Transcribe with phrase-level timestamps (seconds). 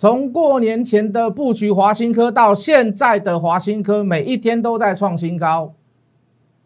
[0.00, 5.74] 从过年前的布局华新科到现在的华新科，每一天都在创新高。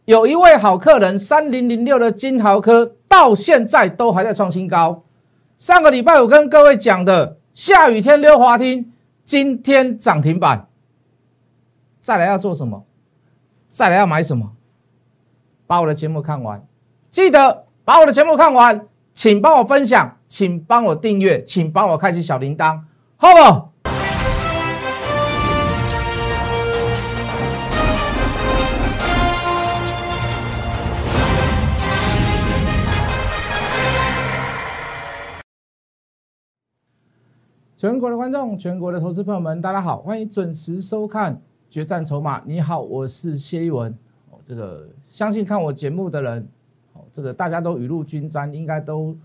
[0.04, 5.02] 有一位好客人，三零零六的金豪科，到现在都还在创新高。
[5.58, 8.86] 上个礼拜我跟各位讲的，下雨天溜滑梯，
[9.24, 10.68] 今天涨停板。
[11.98, 12.84] 再来要做什么？
[13.66, 14.52] 再来要买什么？
[15.66, 16.64] 把我的节目看完，
[17.10, 22.78] 记得把我的节目看完，请帮我分享，请帮我订阅，请帮我开启小铃铛。
[23.16, 23.74] 好不？
[37.76, 41.34] 全国的观众，全国的投资朋友们，大家好，欢迎准时收看
[41.68, 42.40] 《决战筹码》。
[42.46, 43.92] 你好，我是谢一文。
[44.30, 46.48] 哦，这个相信看我节目的人，
[46.94, 49.16] 哦，这个大家都雨露均沾，应该都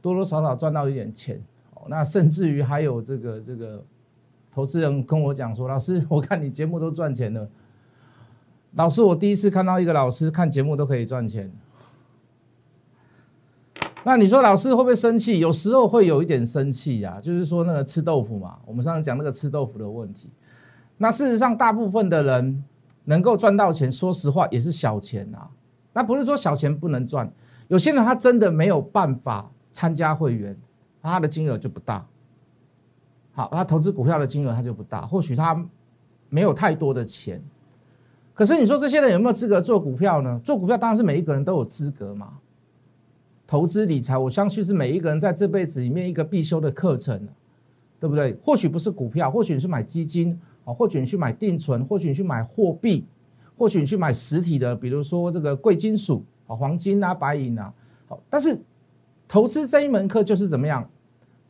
[0.00, 1.42] 多多少少赚到一点钱。
[1.88, 3.84] 那甚至于还有这个这个
[4.52, 7.48] 投资人跟我讲说：“老师，我看你节目都赚钱了。”
[8.76, 11.52] 老师，我第一次看到一个老师看节目都可以赚钱。
[14.04, 15.38] 那你说老师会不会生气？
[15.38, 18.58] 有时候会有一点生气呀，就是说那个吃豆腐嘛。
[18.66, 20.28] 我们上次讲那个吃豆腐的问题。
[20.98, 22.62] 那事实上，大部分的人
[23.04, 25.48] 能够赚到钱，说实话也是小钱啊。
[25.92, 27.32] 那不是说小钱不能赚，
[27.68, 30.56] 有些人他真的没有办法参加会员。
[31.10, 32.06] 他的金额就不大，
[33.32, 35.64] 好，他投资股票的金额他就不大，或许他
[36.28, 37.42] 没有太多的钱，
[38.32, 40.40] 可是你说这些人有没有资格做股票呢？
[40.42, 42.38] 做股票当然是每一个人都有资格嘛。
[43.46, 47.28] 投资理财，我相信是每一个人在这辈子里面一个必修的课程，
[48.00, 48.34] 对不对？
[48.42, 53.04] 或许不是股票，或许你去买基金啊，或许你去买定存，或许你去买货币，
[53.58, 57.72] 或许你去买实体的，比如说这个贵金属啊，黄金啊，白银啊，
[58.08, 58.58] 好，但是
[59.34, 60.88] 投资这一门课就是怎么样？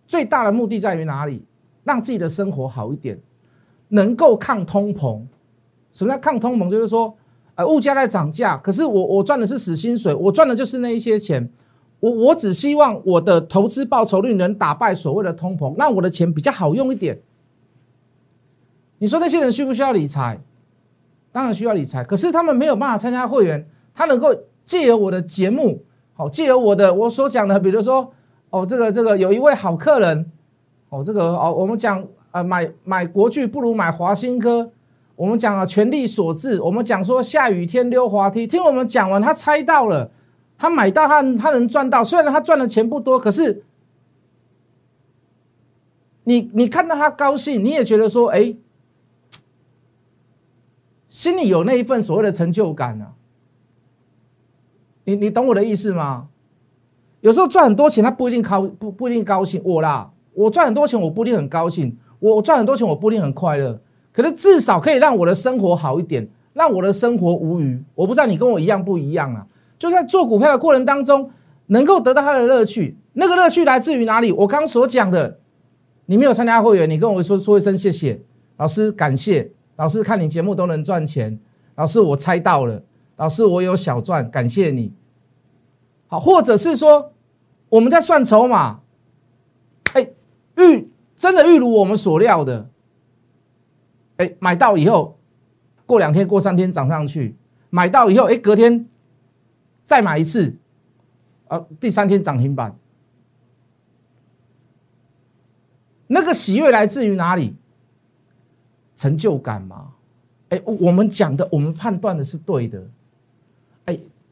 [0.07, 1.45] 最大的目的在于哪里？
[1.83, 3.21] 让自己的生活好一点，
[3.89, 5.21] 能够抗通膨。
[5.93, 6.71] 什么叫抗通膨？
[6.71, 7.15] 就是说，
[7.57, 11.47] 呃，物价在涨价，可是我我赚的是死薪水，我赚的就是那一些钱。
[12.01, 17.21] 我我只希望我的投资报酬率能打败所谓的通膨，让我的钱比较好用一点。
[18.97, 20.41] 你说那些人需不需要理财？
[21.31, 24.35] 当然需要理财，可是他们没有办法参加会员，他能够
[24.65, 25.83] 借由我的节目，
[26.15, 28.13] 好，借由我的我所讲的，比如说。
[28.51, 30.31] 哦，这个这个有一位好客人，
[30.89, 34.71] 哦，这个哦，我们讲呃买买国巨不如买华新科，
[35.17, 40.09] 我们讲了全力所致，我们讲说下雨天溜滑梯，听我们讲完，他猜到了，
[40.57, 43.65] 他买到他他能赚到，虽然他赚的钱不多，可是
[46.23, 48.55] 你你看到他高兴，你也觉得说，哎，
[51.09, 53.15] 心里有那一份所谓的成就感啊，
[55.05, 56.29] 你你懂我的意思吗？
[57.21, 59.61] 有时候赚很多钱，他不一定高不不一定高兴。
[59.65, 61.97] 我啦，我赚很多钱，我不一定很高兴。
[62.19, 63.81] 我赚很多钱，我不一定很快乐。
[64.13, 67.83] 可是至少可以让我的生活好一点，让我的生活无余。
[67.95, 69.47] 我不知道你跟我一样不一样啊？
[69.79, 71.31] 就在做股票的过程当中，
[71.67, 72.97] 能够得到他的乐趣。
[73.15, 74.33] 那个乐趣来自于哪里？
[74.33, 75.39] 我刚所讲的，
[76.07, 78.21] 你没有参加会员，你跟我说说一声谢谢，
[78.57, 81.39] 老师感谢老师，看你节目都能赚钱。
[81.75, 82.83] 老师，我猜到了，
[83.17, 84.93] 老师我有小赚，感谢你。
[86.07, 87.11] 好，或者是说。
[87.71, 88.83] 我们在算筹码，
[89.95, 90.09] 哎，
[90.57, 92.71] 预真的预如我们所料的，
[94.19, 95.19] 哎，买到以后，
[95.85, 97.35] 过两天、过三天涨上去，
[97.71, 98.87] 买到以后，哎，隔天
[99.83, 100.55] 再买一次，
[101.49, 102.79] 啊，第三天涨停板，
[106.07, 107.57] 那个喜悦来自于哪里？
[108.95, 109.95] 成就感嘛，
[110.51, 112.87] 哎，我们讲的，我们判断的是对的，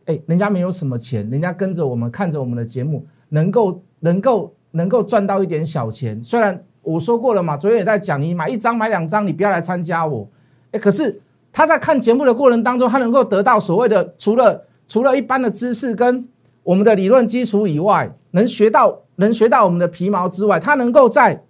[0.06, 3.06] 哎，人家没有什么钱，人家跟着我们看着我们的节目。
[3.34, 10.28] 能够能够能够赚到一点小钱，虽然我说过了嘛，昨天也在讲，你买一张买两张，你不要来参加我。
[10.70, 11.18] 哎，可是
[11.50, 16.28] 他在看节目的过程当中，他能够得到所谓的除了除了一般的知识跟
[16.62, 21.42] 我们的理论基础以外，能学到能学到我们的皮毛之外，他能够在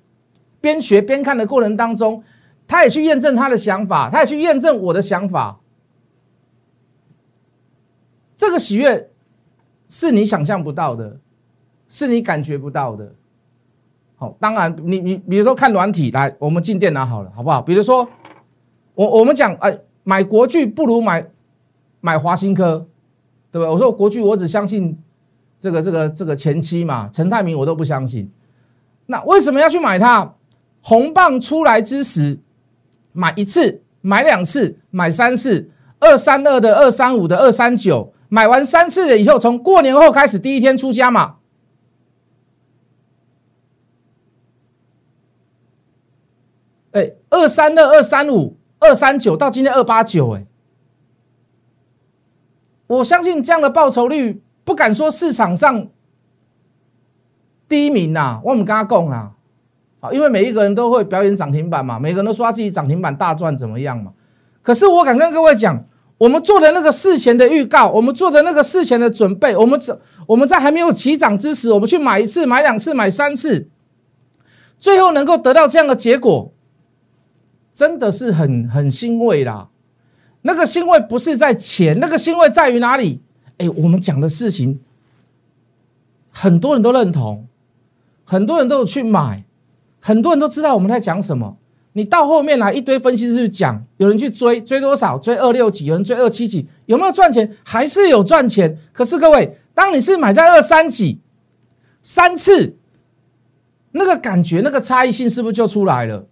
[0.60, 2.22] 边学边看的过程当中，
[2.68, 5.58] 他也去验证他的想法，他也去验证我的想法。
[8.42, 9.08] 这个喜悦
[9.88, 11.18] 是你想象不到的。
[11.94, 13.12] 是你感觉不到的，
[14.16, 17.60] 好，当然，你你比如说看软体，来，我们进电脑好了，好不好？
[17.60, 18.08] 比如说，
[18.94, 21.28] 我我们讲，哎，买国巨不如买
[22.00, 22.86] 买华新科，
[23.50, 23.68] 对不对？
[23.68, 24.98] 我说国巨，我只相信
[25.58, 28.30] 这个这个这个前期嘛，陈泰明我都不相信。
[29.04, 30.34] 那为什么要去买它？
[30.80, 32.38] 红棒出来之时，
[33.12, 41.36] 买一次，买两次，买三次，二三二的，二三五的，二三九，买完三次了以后，从过年后开始第一天出家嘛。
[46.92, 50.46] 哎，二三二、二三五、二三九，到今天二八九，哎，
[52.86, 55.88] 我相信这样的报酬率，不敢说市场上
[57.68, 59.32] 第一名呐，我们跟他讲啊，
[60.00, 64.14] 啊，因为每一个人都会表演涨停板嘛，每个人都说他自己涨停板大赚怎么样嘛。
[64.62, 65.84] 可是我敢跟各位讲，
[66.22, 69.98] 我们做的那个事前的预告，我们做的那个事前的准备，我们怎
[70.28, 73.66] 我们在还没有起涨之时，我们去买一次、买两次、买三次，
[74.78, 76.52] 最后能够得到这样的结果。
[77.74, 79.70] 真的是很很欣慰啦，
[80.42, 83.20] 那个欣慰不是在钱，那个欣慰在于哪里？
[83.58, 84.78] 哎，我们讲的事情，
[86.30, 87.48] 很多人都认同，
[88.24, 89.44] 很多人都有去买，
[89.98, 91.56] 很多人都知道我们在讲什么。
[91.94, 95.18] 你到后面来一堆分析师去讲，有人去追，追多少？
[95.18, 95.84] 追二六几？
[95.84, 96.66] 有人追二七几？
[96.86, 97.56] 有没有赚钱？
[97.62, 98.78] 还是有赚钱。
[98.92, 101.20] 可是各位，当你是买在二三几，
[102.00, 102.76] 三次，
[103.90, 106.26] 那个感觉，那个差异性是不是就出来了？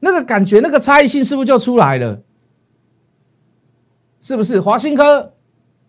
[0.00, 2.22] 那个感觉，那个差异性是不是就出来了？
[4.22, 5.34] 是不是华兴科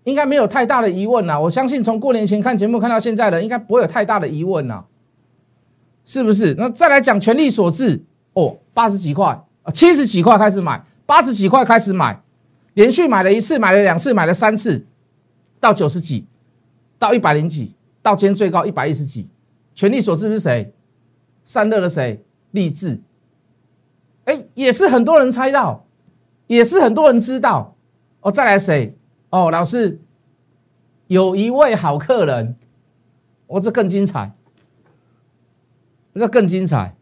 [0.04, 1.40] 应该没有太大的疑问呐？
[1.40, 4.84] 我相信从过年前看节目看到现在的，应该不会有太大的疑问呐。
[6.06, 6.54] 是不是？
[6.54, 8.02] 那再来讲权力所致
[8.34, 9.25] 哦，八十几块
[9.63, 12.22] 啊，七十几块开始买，八十几块开始买，
[12.75, 14.86] 连续买了一次，买了两次，买了三次，
[15.60, 16.25] 到九十几，
[17.00, 19.28] 到一百零几，到今天最高一百一十几。
[19.74, 20.74] 权力所致是谁？
[21.44, 22.24] 散热的谁？
[22.51, 23.01] 励志。
[24.25, 25.86] 哎，也是很多人猜到，
[26.48, 27.75] 也是很多人知道
[28.22, 28.31] 哦。
[28.31, 28.96] 再来谁？
[29.30, 30.00] 哦，老师，
[31.08, 32.56] 有一位好客人，
[33.48, 34.31] 哦，这更精彩，
[36.20, 36.96] 这更精彩。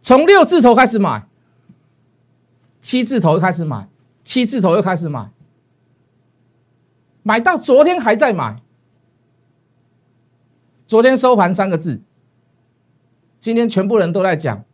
[0.00, 1.26] 从六字头开始买，
[2.80, 3.88] 七字头又开始买，
[4.22, 5.30] 七字头又开始买，
[7.22, 8.60] 买到昨天还在买，
[10.86, 12.02] 昨天收盘三个字，
[13.38, 14.64] 今天全部人都在讲。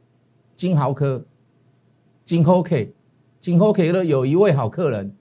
[0.56, 1.24] 金豪科，
[2.24, 2.92] 金 OK，
[3.38, 5.14] 金 OK 的有一位好客人，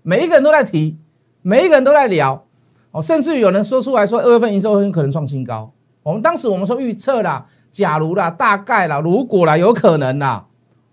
[0.00, 0.96] 每一个人都在提，
[1.42, 2.46] 每一个人都在聊，
[2.92, 5.70] 哦，甚至于有人说出来说二月份营收很可能创新高。
[6.08, 10.46] 我们当时我们说预测啦，假如啦，大概啦，如果啦，有可能啦，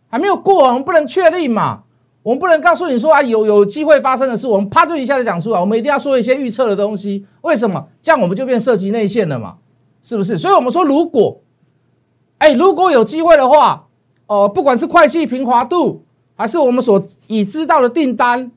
[0.09, 1.83] 还没有过，我们不能确定嘛，
[2.21, 7.25] 我们不能告诉你说啊，有有机会发生的事，我们啪就一下子讲出来，我们一定要说一些预测的东西。
[7.41, 7.87] 为什么？
[8.01, 9.55] 这样我们就变涉及内线了嘛，
[10.03, 10.37] 是不是？
[10.37, 11.39] 所以我们说如果。
[12.37, 13.87] 哎，如果有机会的话，
[14.27, 16.03] 哦，不管是会计平滑度，
[16.35, 18.51] 还是我们所已知道的订单，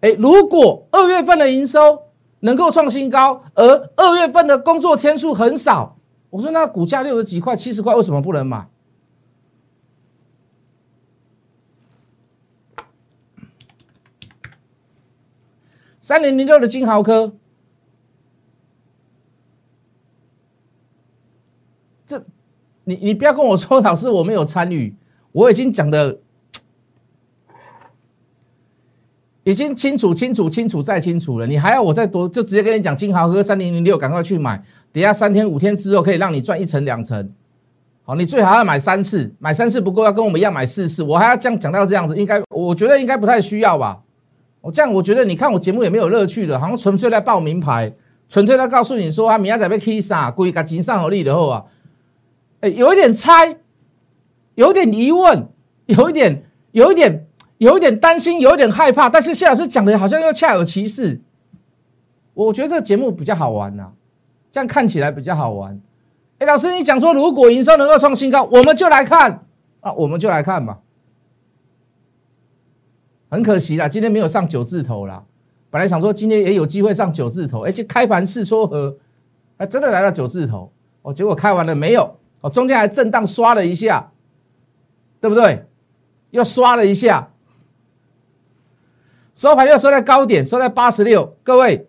[0.00, 2.02] 哎，如果二月份的营收
[2.40, 5.98] 能够创新高，而二月份的工作天数很少，
[6.30, 8.68] 我说那股价六十几块、七十块，为什么不能买？
[16.00, 17.34] 三零零六的金豪科。
[22.06, 22.24] 这
[22.84, 24.96] 你你不要跟我说，老师我没有参与，
[25.32, 26.20] 我已经讲的
[29.48, 34.62] 已经清楚清楚清楚再清楚了，你还要我再多就直接跟你讲金豪哥三零零六，赶快去买，
[34.92, 37.32] 等下三天五天之后可以让你赚一成两成，
[38.04, 43.98] 好，你最好要买三次，买三次不够要跟我们一样买四次，我还要这样讲到这样子，应该我觉得应该不太需要吧，
[44.60, 47.90] 我这样我觉得你看我节目也没有乐趣的，好像纯粹在报名牌，
[48.28, 51.64] 纯粹在告诉你说啊，明仔被 K 啥，故意甲钱上好利的后啊。
[52.60, 53.56] 哎，有一点猜，
[54.56, 55.48] 有一点疑问，
[55.86, 57.27] 有一点，有一点，
[57.58, 59.08] 有一点担心，有一点害怕。
[59.08, 61.20] 但是谢老师讲的好像又恰有其事，
[62.34, 63.92] 我觉得这个节目比较好玩呐，
[64.50, 65.80] 这样看起来比较好玩。
[66.38, 69.44] 哎，老师你讲说如果营收能够创新高，我们就来看
[69.80, 70.78] 啊，我们就来看吧。
[73.28, 75.24] 很可惜啦，今天没有上九字头啦。
[75.70, 78.96] 本来想说今天也有机会上九字头，而且开盘四说和，
[79.58, 80.72] 还真的来到九字头
[81.02, 82.16] 哦，结果开完了没有？
[82.40, 84.10] 哦，中间还震荡刷了一下，
[85.20, 85.66] 对不对？
[86.30, 87.28] 又刷了一下，
[89.38, 91.36] 收盘又收在高点，收在八十六。
[91.44, 91.86] 各位，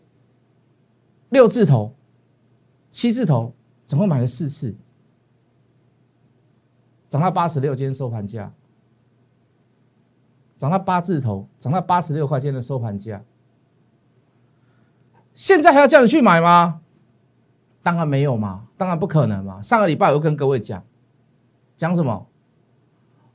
[1.29, 1.95] 六字头、
[2.91, 3.55] 七字头，
[3.87, 4.75] 总共买了四次，
[7.07, 8.53] 涨到八十六，今天收盘价
[10.57, 13.23] 涨到八字头，涨到八十六块钱的收盘价。
[15.33, 16.81] 现在还要叫你去买吗？
[17.81, 19.59] 当然没有嘛，当然不可能嘛。
[19.59, 20.85] 上个礼拜我跟各位讲，
[21.75, 22.27] 讲什么？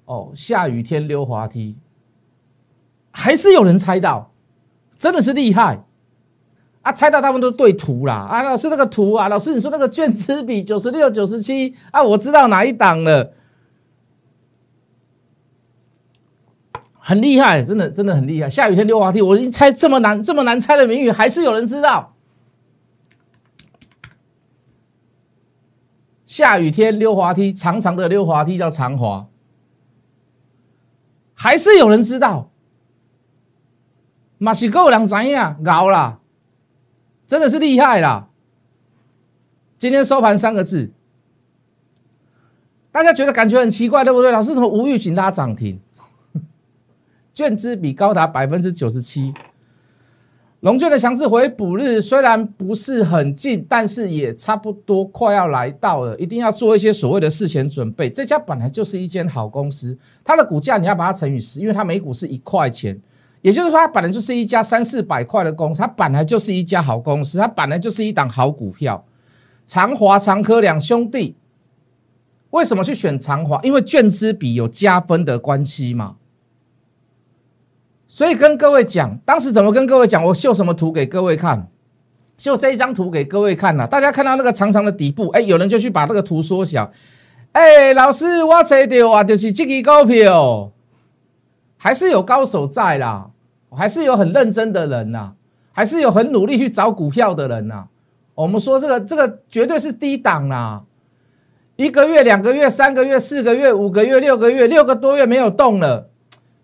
[0.04, 1.76] 哦，下雨天溜滑梯，
[3.16, 4.32] 还是有人猜到，
[4.98, 5.84] 真的是厉害
[6.82, 6.92] 啊！
[6.92, 8.42] 猜到他们都对图啦啊！
[8.42, 13.32] 老师那个图啊，老师你说那个卷子比九十六、九十七啊，我知道哪一档了，
[16.98, 18.50] 很厉害，真的真的很厉害。
[18.50, 22.16] 下雨天溜滑梯，我一猜这么难这么难猜的谜语，还是有人知道。
[26.26, 29.28] 下雨天溜滑梯，长长的溜滑梯叫长滑，
[31.32, 32.50] 还是有人知道？
[34.44, 36.20] 马西够人怎样熬啦？
[37.26, 38.28] 真的是厉害啦！
[39.78, 40.92] 今天收盘三个字，
[42.92, 44.30] 大家觉得感觉很奇怪，对不对？
[44.30, 45.80] 老师怎么无预警拉涨停？
[47.32, 49.32] 券资比高达百分之九十七。
[50.60, 58.10] 龙券的强制回补日虽然不是很近，但是也差不多快要来到了，一定要做一些所谓的事前准备。
[58.10, 63.00] 这家本来就是一间好公司，它的股价你要把它乘以十，因为它每股是一块钱，
[63.44, 69.04] 也就是说它本来就是一家三四百块的公司，它本来就是一家好公司，它本来就是一档好股票。
[69.66, 71.36] 长华、长科两兄弟
[72.48, 73.60] 为什么去选长华？
[73.62, 76.16] 因为券资比有加分的关系嘛。
[78.08, 80.24] 所以跟各位讲，当时怎么跟各位讲？
[80.24, 81.68] 我秀什么图给各位看？
[82.38, 83.86] 秀这一张图给各位看呐！
[83.86, 86.90] 大家看到那个长长的底部，哎，有人就去把这个图缩小。
[87.52, 90.72] 哎，老师，我猜到啊，就是这个股票，
[91.76, 93.30] 还是有高手在啦，
[93.74, 95.32] 还是有很认真的人呐，
[95.72, 97.86] 还是有很努力去找股票的人呐。
[98.34, 100.84] 我们说这个这个绝对是低档啦，
[101.76, 106.08] 一个月、两个月、三个月、四个月、五个月、六个月，六个多月没有动了。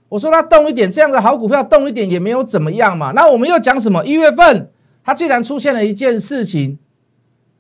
[0.08, 3.12] 我说它动一点，这样的好股票动一点也没有怎么样嘛。
[3.12, 4.04] 那我们又讲什么？
[4.04, 4.68] 一月份
[5.04, 6.78] 它既然出现了一件事情，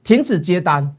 [0.02, 0.96] 停止接单。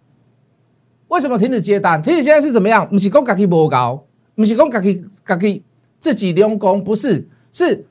[1.09, 2.01] 为什么停止接单？
[2.01, 2.87] 停止接单是怎么样？
[2.87, 5.63] 不是讲自己无高，不是讲自己自己
[5.99, 7.85] 自己用功，不是，是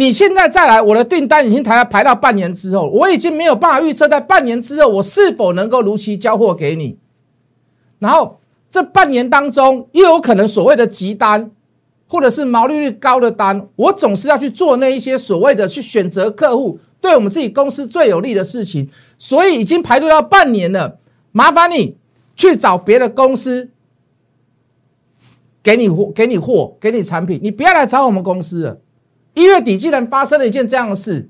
[0.00, 6.96] 你现在再来，我的订单已经排排到半年之后，我已经没有办法预测在半年之后我是否能够如期交货给你。
[7.98, 8.40] 然后
[8.70, 11.50] 这半年当中又有可能所谓的急单。
[12.12, 18.90] 或者是毛利率高的单，我总是要去做那一些所谓的去选择客户，对我们自己公司最有利的事情。
[19.16, 20.98] 所以已经排队到半年了，
[21.30, 21.96] 麻烦你
[22.34, 23.70] 去找别的公司
[25.62, 28.80] 给你货、给你货、给你产品，你不要来找我们公司了。
[29.34, 31.28] 一月底既然发生了一件这样的事，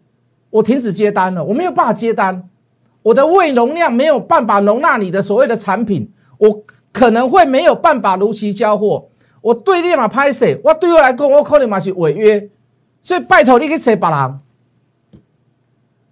[0.51, 2.49] 我停止接单了，我没有办法接单，
[3.03, 9.09] 我的胃容量没有办法容纳你的所谓的产品，我可能会没有办法如期交货。
[9.43, 12.51] 我对立马拍摄，我对我来讲，我可能嘛是违约，
[13.01, 14.41] 所以拜托你去找别人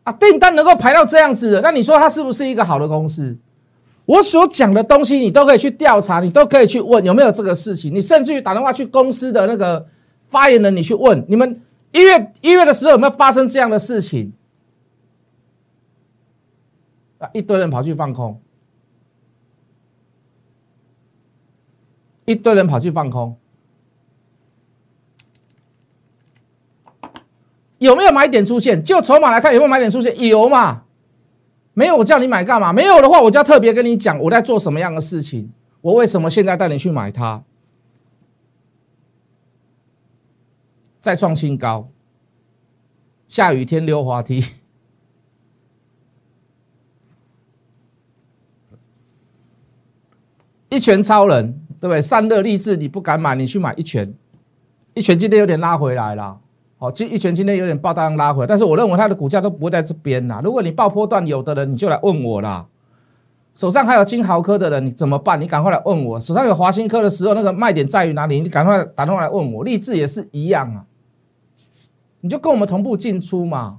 [0.04, 0.12] 啊！
[0.18, 3.37] 订单能够排到这样子的，那你说它是不是一个好的公司？
[4.07, 7.95] 我所讲的东西，你都可以去调查，你都可以去问有没有这个事情。
[7.95, 9.85] 你甚至于打电话去公司的那个
[10.28, 11.61] 发言人，你去问你们
[11.99, 14.33] 一月一月的时候有没有发生这样的事情？
[17.19, 18.40] 啊，一堆人跑去放空。
[22.25, 23.35] 一堆人跑去放空，
[27.78, 28.85] 有没有买点出现？
[28.85, 30.14] 就筹码来看，有没有买点出现？
[30.21, 30.83] 有嘛？
[31.73, 32.71] 没有，我叫你买干嘛？
[32.71, 35.50] 没有的话，我就要特别跟你讲，我在做什么样的事情，
[35.81, 37.43] 我为什么现在带你去买它？
[41.00, 41.88] 再创新高，
[43.28, 44.43] 下雨天溜滑梯，
[50.71, 51.61] 一拳超人。
[51.81, 52.02] 对不对？
[52.02, 54.12] 散热励志，你不敢买，你去买一拳，
[54.95, 56.40] 一拳今天有点拉回来了。
[56.76, 60.40] 好，今一拳今天有点爆大量拉回来，但是我认为它的股价都不会在这边呐。
[60.43, 62.67] 如果你爆波段有的人，你就来问我啦。
[63.59, 65.41] 手上还有金豪科的人，你怎么办？
[65.41, 66.21] 你赶快来问我。
[66.21, 68.41] 手上有华新科的时候，那个卖点在于哪里？
[68.41, 69.65] 你赶快打电话来问我。
[69.65, 70.85] 励志也是一样啊，
[72.21, 73.79] 你就跟我们同步进出嘛。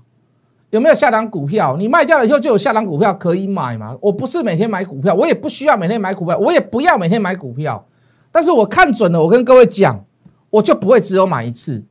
[0.72, 1.78] 有没有下档股票？
[1.78, 3.96] 你卖掉了以后就有下档股票可以买嘛？
[4.02, 7.86] 我不是每天买股票，我也不需要每天买股票，我也不要每天买股票。
[8.34, 10.04] 但是我看准了，我跟各位讲，
[10.50, 11.86] 我就不会只有买一次。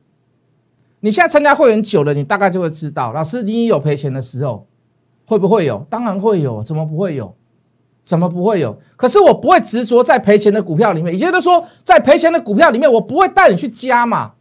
[0.99, 4.67] 你现在参加会员久了，你大概就会知道，老师你有赔钱的时候，
[5.25, 5.83] 会不会有？
[5.89, 7.33] 当然会有，怎么不会有？
[8.09, 8.75] 怎么不会有？
[8.95, 14.31] 可是我不会执着在赔钱的股票里面，也就是说，在赔钱的股票里面，我不会带你去加嘛，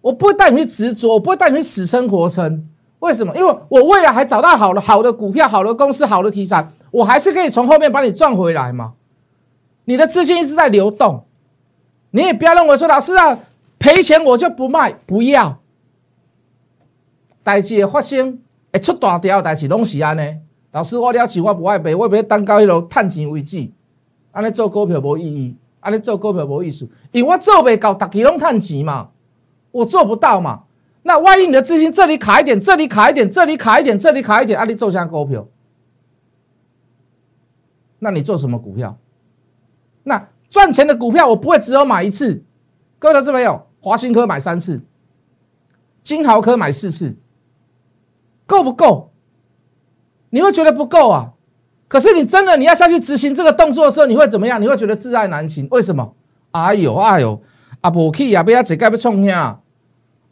[0.00, 2.68] 我不会带你去执着，我不会带你去死撑活撑。
[2.98, 3.32] 为什么？
[3.36, 8.94] 因为我未来还找到好的好的股票、好的公司、好的题材，我还是可以从后面把你赚回来嘛。
[9.84, 11.24] 你的资金一直在流动，
[12.10, 13.38] 你也不要认为说老师啊
[13.78, 15.58] 赔钱我就不卖，不要。
[17.44, 18.40] 代志的发生，
[18.72, 20.38] 会出大条代志拢是安尼。
[20.74, 23.70] 老师我了解，我不爱赔，我要等到迄落趁钱为止。
[24.32, 29.10] 安尼做股票无意义，安尼做股票无意思，因为我做不到，大家拢趁钱嘛，
[29.70, 30.64] 我做不到嘛。
[31.04, 35.46] 那万一你的资金这里卡一点，这里卡一点，这里卡一点，这里卡一点，啊，你做下股票，
[38.00, 38.98] 那你做什么股票？
[40.02, 42.42] 那赚钱的股票我不会只有买一次，
[42.98, 44.82] 各位投资朋友，华兴科买三次，
[46.02, 47.14] 金豪科买四次，
[48.44, 49.12] 够不够？
[50.34, 51.30] 你会觉得不够啊？
[51.86, 54.60] 可是你真的你要下去执行这个动作的时候，你会怎么样？
[54.60, 55.68] 你会觉得自爱难行。
[55.70, 56.12] 为什么？
[56.50, 57.40] 哎呦哎呦，
[57.80, 59.60] 啊不去啊，不要自己要创啥？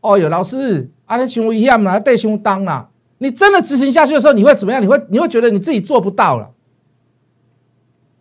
[0.00, 2.88] 哦哟，老师，啊你伤危险啦，对伤当啦。
[3.18, 4.82] 你真的执行下去的时候，你会怎么样？
[4.82, 6.50] 你会你会觉得你自己做不到了，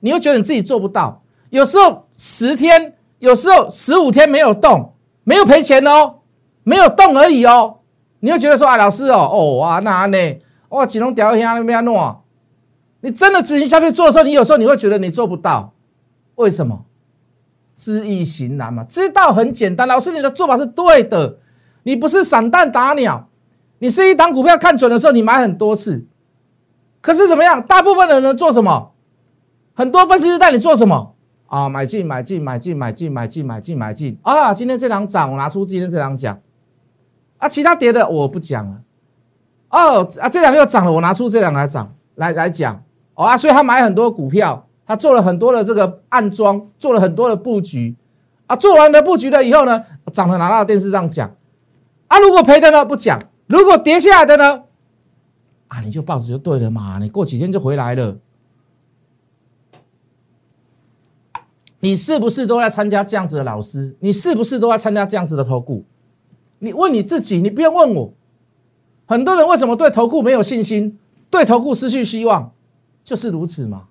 [0.01, 1.23] 你会觉得你自己做不到。
[1.49, 6.17] 有时候十天，有时候十五天没有动，没有赔钱哦，
[6.61, 7.77] 没有动而已哦。
[8.19, 10.17] 你会觉得说啊，老师哦，哦啊那呢，
[10.71, 12.21] 哇，只能掉下那边弄。
[12.99, 15.73] 你真的执行下去做的时候，你有时候你会觉得你做不到，
[16.35, 16.85] 为什么？
[17.75, 18.83] 知易行难嘛。
[18.83, 21.37] 知道很简单，老师你的做法是对的，
[21.83, 23.27] 你不是散弹打鸟，
[23.79, 26.05] 你是一档股票看准的时候，你买很多次。
[27.01, 27.61] 可是怎么样？
[27.63, 28.91] 大部分的人做什么？
[29.73, 31.15] 很多分析师带你做什么？
[31.47, 34.53] 啊，买进买进买进买进买进买进买进啊！
[34.53, 36.39] 今天这档涨，我拿出今天这档讲。
[37.39, 38.81] 啊，其他跌的我不讲了。
[39.71, 42.83] 哦啊，这两个又涨了，我拿出这两个来涨来来讲。
[43.15, 47.95] 哦啊，所以他买很多股票，他做了很多的这个暗装，做了很多的布局。
[48.47, 51.33] 啊，做完了布局了以后呢，涨了拿到电视上讲。
[52.07, 54.63] 啊，如果赔的呢不讲，如果跌下来的呢，
[55.69, 58.17] 啊，你就抱着就对了嘛，你过几天就回来了。
[61.79, 63.95] 你是不是都在参加这样子的老师？
[64.01, 65.85] 你是不是都在参加这样子的投顾？
[66.59, 68.13] 你问你自己，你不要问我。
[69.11, 70.97] 很多人为什么对投顾没有信心，
[71.29, 72.49] 对投顾失去希望，
[73.03, 73.87] 就是如此嘛。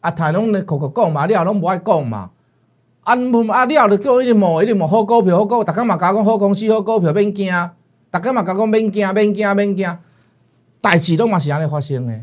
[0.00, 2.30] 啊，台拢咧口口讲嘛，你也拢不爱讲嘛。
[3.04, 7.48] 啊，啊，你也叫一直摸，一直摸好股票，好股，大家嘛讲讲好公司，好股票免惊，
[8.10, 9.96] 大家嘛讲讲免惊，免惊，免惊，
[10.80, 12.20] 代志都嘛是安尼发生的。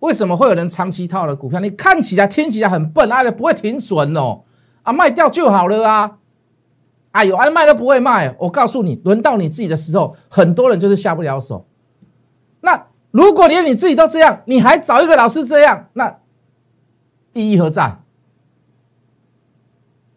[0.00, 1.60] 为什么会有人长期套的股票？
[1.60, 4.40] 你看起来、听起来很笨，啊，不会停损哦，
[4.82, 6.16] 啊，卖掉就好了啊。
[7.12, 8.34] 哎呦，啊，卖都不会卖。
[8.38, 11.66] 我告诉你，轮到你自己的时候，很多人就是下不了手。
[12.60, 16.18] 那如果连你自己都这样，你还找一个老师这样，那
[17.32, 17.98] 意义何在？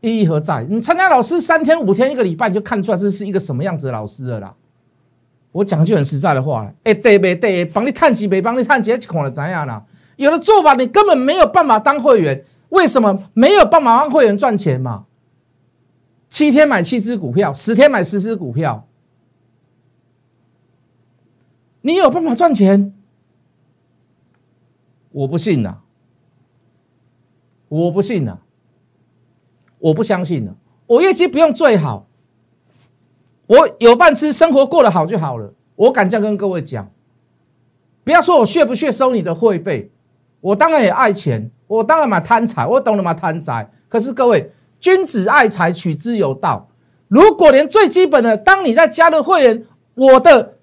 [0.01, 0.63] 意义何在？
[0.69, 4.53] 你参加老师三天、五天、一个礼拜，你就看出来这是一个什么样子的老师了啦。
[5.51, 7.63] 我讲句很实在的话，哎，对不对？
[7.65, 9.83] 帮你探几，没帮你探几，看了怎样啦？
[10.17, 15.05] 有的做法你根本没有办法当会员，为什么没有办法让会员赚钱嘛？
[16.33, 18.87] 七天买七只股票，十天买十只股票，
[21.81, 22.91] 你有办法赚钱？
[25.11, 25.75] 我不信呐！
[27.69, 28.39] 我不信呐！
[29.77, 30.55] 我不相信了。
[30.87, 32.07] 我业绩不用最好，
[33.45, 35.53] 我有饭吃，生活过得好就好了。
[35.75, 36.91] 我敢这样跟各位讲，
[38.03, 39.91] 不要说我血不血收你的会费，
[40.41, 43.71] 我当然也爱钱，我当然蛮贪财，我懂得嘛贪财。
[43.87, 44.51] 可是各位。
[44.83, 46.67] 君子爱财，取之有道。
[47.07, 50.55] 如果连最基本的，当你在加入会员，我的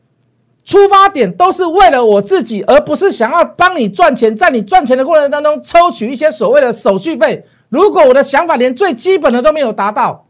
[0.62, 7.46] 出发点都是为了我自己，而不是想要帮你赚钱，在你赚钱的过程当中抽取一些所谓的手续费。
[7.70, 10.26] 如果我的想法连最基本的都没有达到，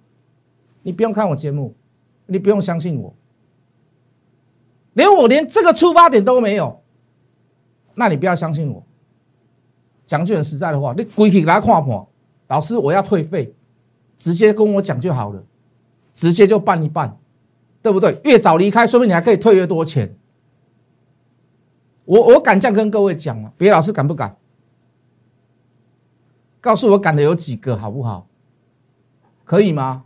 [0.84, 1.74] 你不用看我节目，
[2.26, 3.12] 你不用相信我，
[4.92, 6.80] 连我连这个出发点都没有，
[7.96, 8.84] 那你不要相信我。
[10.06, 12.06] 讲句很实在的话，你归去来看看，
[12.46, 13.52] 老师，我要退费。
[14.20, 15.42] 直接跟我讲就好了，
[16.12, 17.16] 直接就办一办，
[17.80, 18.20] 对不对？
[18.22, 20.14] 越早离开，说明你还可以退越多钱。
[22.04, 24.36] 我我敢这样跟各位讲啊，别老师敢不敢？
[26.60, 28.26] 告诉我敢的有几个，好不好？
[29.46, 30.04] 可以吗？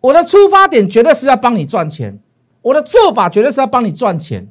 [0.00, 2.20] 我的出发点绝对是要帮你赚钱，
[2.62, 4.48] 我的做法绝对是要帮你赚钱，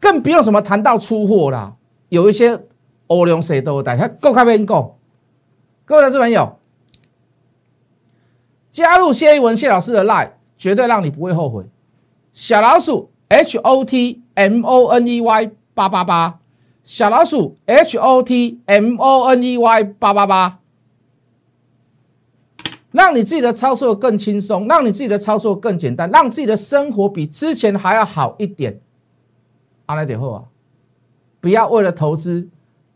[0.00, 1.76] 更不用什么谈到出货啦。
[2.08, 2.60] 有一些
[3.06, 4.98] 欧龙谁都带，他够开边够。
[5.84, 6.57] 各位投资朋友。
[8.70, 11.64] 加入谢一文谢老师的 line，绝对让你不会后悔。
[12.32, 16.38] 小老鼠 H O T M O N E Y 八八八，
[16.84, 20.60] 小老鼠 H O T M O N E Y 八八八，
[22.92, 28.80] 让你自己的操作更轻松，让你自己的操作更简单，让自己的生活比之前还要好一点。
[29.86, 30.44] 阿来点后啊，
[31.40, 32.48] 不要为了投资，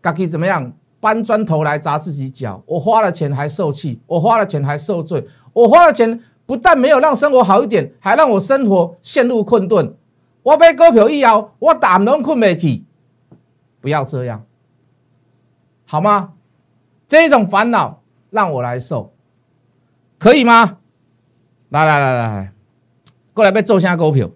[0.03, 0.73] 自己怎么样？
[1.01, 9.95] 搬砖头来砸自己脚，我花了钱还受气，我花了钱还受罪，我花了钱不但没有让生活好一点，还让我生活陷入困顿。
[10.43, 12.85] 我被股票一摇，我打能困没起，
[13.81, 14.45] 不要这样，
[15.87, 16.35] 好吗？
[17.07, 19.13] 这种烦恼让我来受，
[20.19, 20.79] 可以吗？
[21.69, 22.53] 来来来来，
[23.35, 24.31] 过来被做下股票。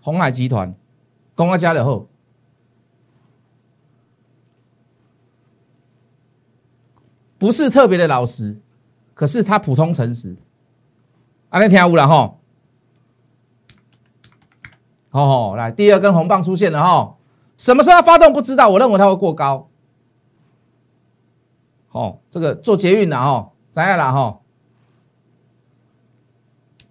[0.00, 0.74] 红海集团，
[1.34, 2.08] 公阿家了后，
[7.44, 8.58] 不是特别的老实，
[9.12, 10.34] 可是他普通诚实。
[11.50, 12.36] 啊，那听有了哈。
[15.10, 17.16] 好，来第二根红棒出现了哈，
[17.58, 19.68] 什么时候发动不知道，我认为它会过高。
[21.90, 24.40] 哦，这个做捷运的哈，怎样了哈？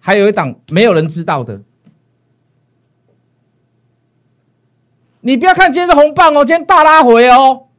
[0.01, 1.63] 还有一档没有人知道的，
[5.21, 7.69] 你不要看今天是红棒哦，今天大拉回哦，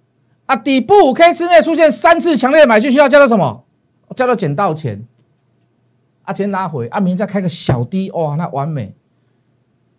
[0.46, 3.64] 啊，底部五 K 之内出现三次强烈的买进需要叫做什么？
[4.14, 5.04] 叫做捡到钱。
[6.22, 8.94] 啊，钱拿回，啊，明天再开个小低，哇，那完美。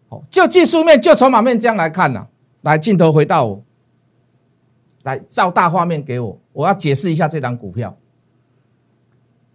[0.08, 2.27] 好，就技术面，就筹码面这样来看呢。
[2.62, 3.63] 来，镜头回到我，
[5.03, 7.95] 来照大画面给我，我要解释一下这档股票。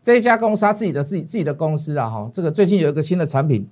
[0.00, 3.68] 这家公司，他自己的自己自己的公司啊，哈，这个最近有一个新的产品，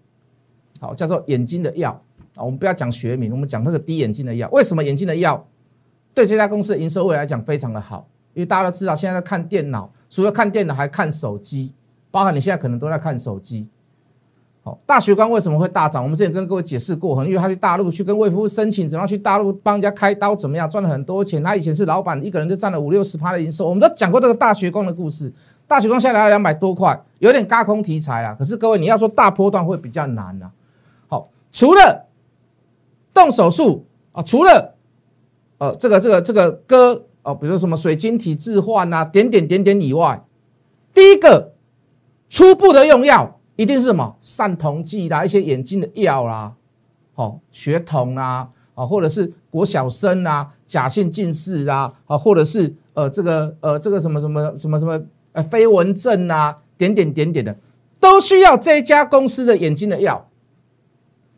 [0.80, 1.90] 好，叫做眼睛的药
[2.34, 2.42] 啊。
[2.42, 4.48] 我们不要讲学名，我们讲那个滴眼睛的药。
[4.50, 5.46] 为什么眼睛的药
[6.18, 8.04] 对这家公司的营收未来讲非常的好？
[8.34, 11.72] 因为大家都知道，现在在看电脑，除了看电脑，还看手机，
[12.10, 13.68] 包含你现在可能都在看手机。
[14.64, 16.02] 好，大学光为什么会大涨？
[16.02, 21.40] 我们之前跟各位解释过，因为他去大陆去跟卫福申请，怎么样去大陆帮人家开刀，怎么样赚了很多钱。
[21.40, 23.68] 他以前是老板，一个人就占了五六十趴的营收。
[23.68, 25.32] 我们都讲过这个大学光的故事。
[25.68, 28.34] 大学光下来了两百多块，有点高空题材啊。
[28.36, 30.50] 可是各位，你要说大波段会比较难啊。
[31.06, 32.06] 好，除了
[33.14, 34.74] 动手术啊，除了
[35.58, 40.24] 呃这个这个这个歌哦，比如说什么水晶体置换啊，点点点点以外，
[40.94, 41.52] 第一个
[42.28, 46.54] 初步的用药一定是什么散瞳剂啦，一些眼睛的药啦，
[47.14, 55.00] 好血统啊，啊或者是国小生啊，假性近视啊，啊或者是呃这个呃这个什么什么什么什么。
[55.32, 57.54] 呃，飞蚊症啊，点点点点的，
[58.00, 60.26] 都需要这家公司的眼睛的药，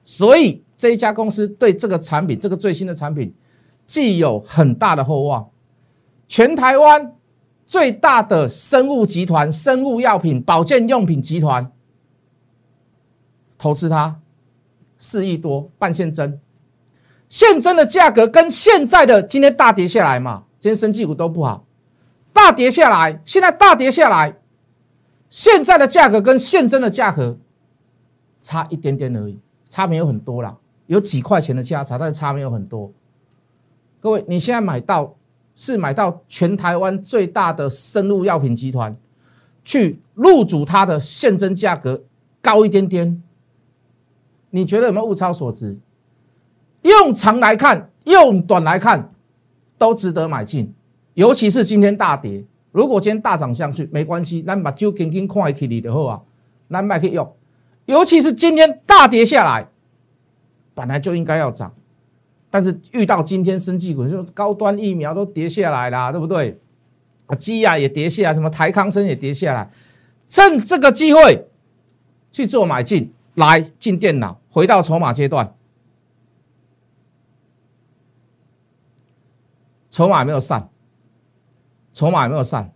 [0.04, 3.34] 所以这一家公司对这个产品，这个最新的产品，
[3.90, 5.50] 既有很大的厚望。
[6.28, 7.16] 全台湾
[7.66, 11.72] 最大的生物集团、生物药品、保健用品集团，
[13.58, 14.20] 投资它
[14.96, 16.38] 四亿多，半现增，
[17.28, 21.66] 现增的价格跟现在的今天大跌下来嘛，今天生技股都不好。
[22.32, 24.36] 大跌下来，现在大跌下来，
[25.28, 27.36] 现在的价格跟现增的价格
[28.40, 32.92] 差一点点而已，差没有很多啦，有几块钱的价差，但是差没有很多。
[34.00, 35.14] 各位，你现在买到
[35.54, 38.96] 是买到全台湾最大的生物药品集团，
[39.62, 42.02] 去入主它的现增价格
[42.40, 43.22] 高一点点，
[44.48, 45.78] 你觉得有没有物超所值？
[46.80, 49.12] 用长来看，用短来看，
[49.76, 50.72] 都值得买进。
[51.12, 56.22] 尤其是今天大跌，如果今天大涨上去没关系，那把就轻轻看起你的后啊，
[56.68, 57.30] 那买可以用。
[57.84, 59.68] 尤其是今天大跌下来，
[60.74, 61.74] 本来就应该要涨，
[62.50, 66.60] 但是遇到今天生技股，就高端疫苗都跌下来了，对不对？
[67.26, 69.70] 啊，基亚也跌下来，什么台康生也跌下来，
[70.26, 71.48] 趁这个机会
[72.32, 75.54] 去做买进，来进电脑，回到筹码阶段，
[79.90, 80.68] 筹码没有散。
[81.92, 82.72] 筹码没有散？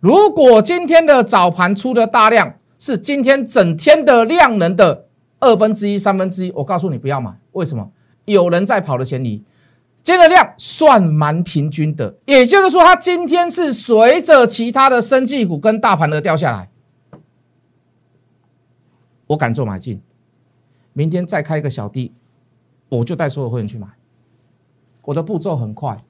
[0.00, 5.06] 如果今天的早盘出的大量是今天整天的量能的
[5.38, 7.32] 二分之一、三分之一，我告诉你不要买。
[7.52, 7.90] 为什么？
[8.24, 9.42] 有人在跑的前提，
[10.02, 16.70] 接的量算蛮平均的，也就是说，它今天是随着其他的生技股跟大盘的掉下来，
[19.26, 20.00] 我敢做买进。
[20.92, 22.12] 明天再开一个小低，
[22.88, 23.86] 我就带所有会员去买。
[25.02, 26.02] 我的步骤很快。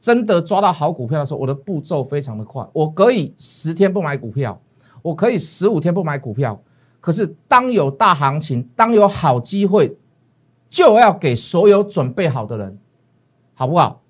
[0.00, 2.62] 真的抓到好股票的时候，我的步骤非常的快。
[2.74, 4.60] 我可以十天不买股票，
[5.00, 6.60] 我可以十五天不买股票。
[7.00, 9.96] 可是当有大行情，当有好机会，
[10.74, 12.76] 就要给所有准备好的人，
[13.54, 14.00] 好不好？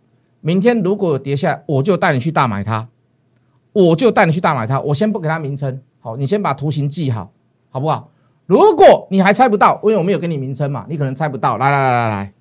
[0.40, 2.88] 明天如果有跌下来，我就带你去大买它，
[3.74, 4.80] 我就带你去大买它。
[4.80, 7.30] 我先不给它名称，好，你先把图形记好，
[7.68, 8.08] 好不好？
[8.46, 11.58] 如果你还猜不到，因为我没有给你名称嘛，你可能猜不到。
[11.58, 12.32] 来来来来来，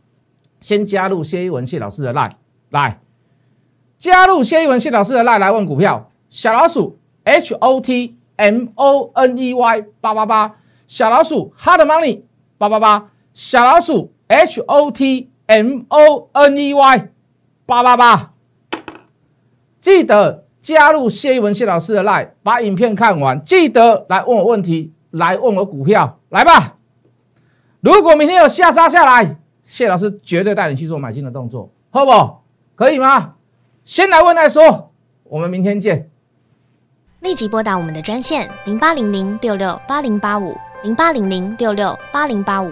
[0.61, 2.31] 先加入谢一文谢老师的 line
[2.69, 3.01] 来。
[3.97, 10.55] 加入谢一文谢老师的 line 来问股票，小老鼠 H O T M O N E Y 八八八，
[10.87, 12.21] 小老鼠 Hard Money
[12.57, 17.09] 八八八，小老鼠 H O T M O N E Y
[17.65, 18.33] 八八八，
[19.79, 26.77] 记得加入谢一文谢老师的赖，把影片看完，记得来问我问题，来问我股票，来吧。
[27.81, 32.37] 如果明天有下杀下来，谢老师绝对带你去做买进的动作，好不？
[32.75, 33.35] 可以吗？
[33.83, 34.91] 先来问再说，
[35.25, 36.09] 我们明天见。
[37.19, 42.71] 立即拨打我们的专线零八零零六六八零八五零八零零六六八零八五。